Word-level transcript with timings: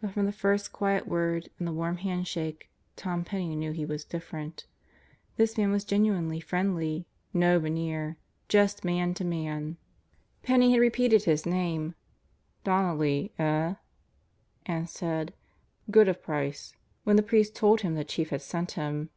But 0.00 0.12
from 0.12 0.26
the 0.26 0.30
first 0.32 0.70
quiet 0.72 1.08
word 1.08 1.48
and 1.58 1.66
the 1.66 1.72
warm 1.72 1.96
hand 1.96 2.28
shake 2.28 2.70
Tom 2.94 3.24
Penney 3.24 3.56
knew 3.56 3.72
he 3.72 3.84
was 3.84 4.04
different. 4.04 4.64
This 5.38 5.58
man 5.58 5.72
was 5.72 5.84
genuinely 5.84 6.38
friendly. 6.38 7.04
No 7.34 7.58
veneer. 7.58 8.16
Just 8.48 8.84
man 8.84 9.12
to 9.14 9.24
man. 9.24 9.76
Penney 10.44 10.70
had 10.70 10.78
repeated 10.80 11.24
his 11.24 11.46
name: 11.46 11.96
"Donnelly, 12.62 13.32
eh?" 13.40 13.74
and 14.66 14.88
said: 14.88 15.34
"Good 15.90 16.06
of 16.06 16.22
Price," 16.22 16.76
when 17.02 17.16
the 17.16 17.24
priest 17.24 17.56
told 17.56 17.80
him 17.80 17.96
the 17.96 18.04
Chief 18.04 18.30
had 18.30 18.42
sent 18.42 18.70
him. 18.78 19.10